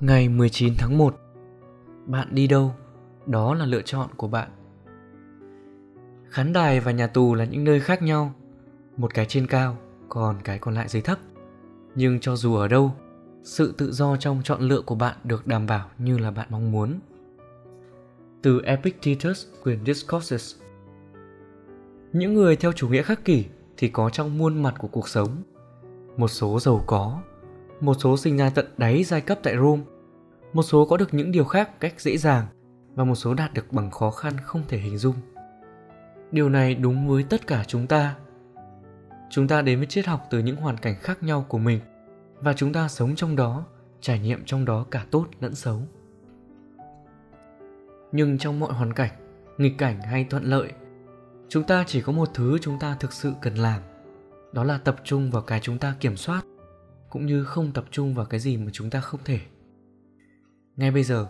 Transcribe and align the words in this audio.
Ngày 0.00 0.28
19 0.28 0.74
tháng 0.78 0.98
1 0.98 1.16
Bạn 2.06 2.28
đi 2.30 2.46
đâu? 2.46 2.74
Đó 3.26 3.54
là 3.54 3.66
lựa 3.66 3.82
chọn 3.82 4.08
của 4.16 4.28
bạn. 4.28 4.50
Khán 6.28 6.52
đài 6.52 6.80
và 6.80 6.92
nhà 6.92 7.06
tù 7.06 7.34
là 7.34 7.44
những 7.44 7.64
nơi 7.64 7.80
khác 7.80 8.02
nhau. 8.02 8.34
Một 8.96 9.14
cái 9.14 9.26
trên 9.26 9.46
cao, 9.46 9.76
còn 10.08 10.36
cái 10.44 10.58
còn 10.58 10.74
lại 10.74 10.88
dưới 10.88 11.02
thấp. 11.02 11.18
Nhưng 11.94 12.20
cho 12.20 12.36
dù 12.36 12.56
ở 12.56 12.68
đâu, 12.68 12.94
sự 13.42 13.74
tự 13.78 13.92
do 13.92 14.16
trong 14.16 14.40
chọn 14.44 14.60
lựa 14.60 14.80
của 14.80 14.94
bạn 14.94 15.16
được 15.24 15.46
đảm 15.46 15.66
bảo 15.66 15.90
như 15.98 16.18
là 16.18 16.30
bạn 16.30 16.46
mong 16.50 16.72
muốn. 16.72 16.98
Từ 18.42 18.60
Epictetus, 18.60 19.46
quyền 19.64 19.84
Discourses 19.86 20.54
Những 22.12 22.34
người 22.34 22.56
theo 22.56 22.72
chủ 22.72 22.88
nghĩa 22.88 23.02
khắc 23.02 23.24
kỷ 23.24 23.44
thì 23.76 23.88
có 23.88 24.10
trong 24.10 24.38
muôn 24.38 24.62
mặt 24.62 24.74
của 24.78 24.88
cuộc 24.88 25.08
sống. 25.08 25.42
Một 26.16 26.28
số 26.28 26.60
giàu 26.60 26.84
có, 26.86 27.20
một 27.80 27.94
số 28.00 28.16
sinh 28.16 28.36
ra 28.36 28.50
tận 28.50 28.66
đáy 28.78 29.04
giai 29.04 29.20
cấp 29.20 29.38
tại 29.42 29.56
Rome, 29.56 29.82
một 30.52 30.62
số 30.62 30.84
có 30.84 30.96
được 30.96 31.14
những 31.14 31.32
điều 31.32 31.44
khác 31.44 31.80
cách 31.80 32.00
dễ 32.00 32.16
dàng 32.16 32.46
và 32.94 33.04
một 33.04 33.14
số 33.14 33.34
đạt 33.34 33.54
được 33.54 33.72
bằng 33.72 33.90
khó 33.90 34.10
khăn 34.10 34.32
không 34.42 34.62
thể 34.68 34.78
hình 34.78 34.98
dung. 34.98 35.14
Điều 36.32 36.48
này 36.48 36.74
đúng 36.74 37.08
với 37.08 37.22
tất 37.22 37.46
cả 37.46 37.64
chúng 37.66 37.86
ta. 37.86 38.16
Chúng 39.30 39.48
ta 39.48 39.62
đến 39.62 39.78
với 39.78 39.86
triết 39.86 40.06
học 40.06 40.26
từ 40.30 40.38
những 40.38 40.56
hoàn 40.56 40.76
cảnh 40.76 40.94
khác 41.00 41.22
nhau 41.22 41.46
của 41.48 41.58
mình 41.58 41.80
và 42.40 42.52
chúng 42.52 42.72
ta 42.72 42.88
sống 42.88 43.14
trong 43.14 43.36
đó, 43.36 43.64
trải 44.00 44.18
nghiệm 44.18 44.44
trong 44.44 44.64
đó 44.64 44.86
cả 44.90 45.06
tốt 45.10 45.26
lẫn 45.40 45.54
xấu. 45.54 45.82
Nhưng 48.12 48.38
trong 48.38 48.60
mọi 48.60 48.72
hoàn 48.72 48.92
cảnh, 48.92 49.10
nghịch 49.58 49.78
cảnh 49.78 50.00
hay 50.00 50.24
thuận 50.24 50.44
lợi, 50.44 50.72
chúng 51.48 51.64
ta 51.64 51.84
chỉ 51.86 52.02
có 52.02 52.12
một 52.12 52.28
thứ 52.34 52.58
chúng 52.60 52.78
ta 52.78 52.96
thực 53.00 53.12
sự 53.12 53.32
cần 53.42 53.54
làm, 53.54 53.80
đó 54.52 54.64
là 54.64 54.78
tập 54.78 54.96
trung 55.04 55.30
vào 55.30 55.42
cái 55.42 55.60
chúng 55.60 55.78
ta 55.78 55.94
kiểm 56.00 56.16
soát 56.16 56.42
cũng 57.10 57.26
như 57.26 57.44
không 57.44 57.72
tập 57.72 57.84
trung 57.90 58.14
vào 58.14 58.26
cái 58.26 58.40
gì 58.40 58.56
mà 58.56 58.70
chúng 58.72 58.90
ta 58.90 59.00
không 59.00 59.20
thể 59.24 59.40
ngay 60.76 60.90
bây 60.90 61.02
giờ, 61.02 61.26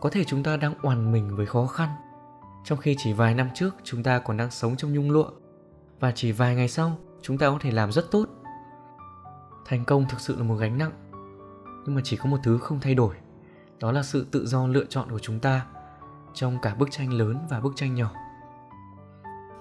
có 0.00 0.10
thể 0.10 0.24
chúng 0.24 0.42
ta 0.42 0.56
đang 0.56 0.74
oằn 0.82 1.12
mình 1.12 1.36
với 1.36 1.46
khó 1.46 1.66
khăn. 1.66 1.88
Trong 2.64 2.78
khi 2.78 2.94
chỉ 2.98 3.12
vài 3.12 3.34
năm 3.34 3.48
trước, 3.54 3.74
chúng 3.84 4.02
ta 4.02 4.18
còn 4.18 4.36
đang 4.36 4.50
sống 4.50 4.76
trong 4.76 4.92
nhung 4.92 5.10
lụa. 5.10 5.30
Và 6.00 6.12
chỉ 6.12 6.32
vài 6.32 6.54
ngày 6.54 6.68
sau, 6.68 6.98
chúng 7.22 7.38
ta 7.38 7.50
có 7.50 7.58
thể 7.60 7.70
làm 7.70 7.92
rất 7.92 8.10
tốt. 8.10 8.26
Thành 9.66 9.84
công 9.84 10.06
thực 10.08 10.20
sự 10.20 10.36
là 10.36 10.42
một 10.42 10.54
gánh 10.54 10.78
nặng. 10.78 10.92
Nhưng 11.86 11.94
mà 11.94 12.00
chỉ 12.04 12.16
có 12.16 12.26
một 12.26 12.38
thứ 12.42 12.58
không 12.58 12.80
thay 12.80 12.94
đổi. 12.94 13.14
Đó 13.80 13.92
là 13.92 14.02
sự 14.02 14.26
tự 14.30 14.46
do 14.46 14.66
lựa 14.66 14.84
chọn 14.84 15.10
của 15.10 15.18
chúng 15.18 15.40
ta 15.40 15.66
trong 16.34 16.58
cả 16.62 16.74
bức 16.74 16.90
tranh 16.90 17.12
lớn 17.12 17.38
và 17.50 17.60
bức 17.60 17.72
tranh 17.76 17.94
nhỏ. 17.94 18.10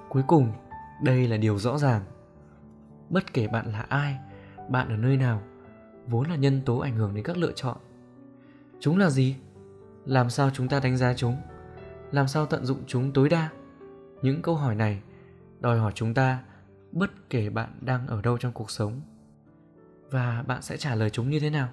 Cuối 0.10 0.24
cùng, 0.28 0.52
đây 1.02 1.28
là 1.28 1.38
điều 1.38 1.58
rõ 1.58 1.78
ràng. 1.78 2.02
Bất 3.10 3.34
kể 3.34 3.48
bạn 3.48 3.72
là 3.72 3.86
ai, 3.90 4.18
bạn 4.70 4.90
ở 4.90 4.98
nơi 4.98 5.18
nào, 5.18 5.42
vốn 6.08 6.30
là 6.30 6.36
nhân 6.36 6.62
tố 6.66 6.78
ảnh 6.78 6.96
hưởng 6.96 7.16
đến 7.16 7.24
các 7.24 7.38
lựa 7.38 7.52
chọn 7.52 7.78
chúng 8.80 8.98
là 8.98 9.10
gì? 9.10 9.36
Làm 10.06 10.30
sao 10.30 10.50
chúng 10.54 10.68
ta 10.68 10.80
đánh 10.80 10.98
giá 10.98 11.14
chúng? 11.14 11.38
Làm 12.12 12.28
sao 12.28 12.46
tận 12.46 12.66
dụng 12.66 12.84
chúng 12.88 13.12
tối 13.12 13.30
đa? 13.30 13.50
Những 14.22 14.42
câu 14.42 14.56
hỏi 14.56 14.76
này 14.76 15.02
đòi 15.60 15.80
hỏi 15.80 15.92
chúng 15.96 16.14
ta 16.14 16.44
bất 16.92 17.30
kể 17.30 17.50
bạn 17.50 17.70
đang 17.82 18.08
ở 18.08 18.22
đâu 18.22 18.38
trong 18.38 18.52
cuộc 18.52 18.72
sống. 18.72 19.02
Và 20.10 20.44
bạn 20.48 20.62
sẽ 20.62 20.78
trả 20.78 20.96
lời 20.96 21.10
chúng 21.10 21.30
như 21.30 21.40
thế 21.40 21.50
nào? 21.50 21.70